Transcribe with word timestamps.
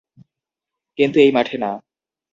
কিন্তু 0.97 1.17
এই 1.19 1.31
মাঠে 1.31 1.57
না। 1.57 1.71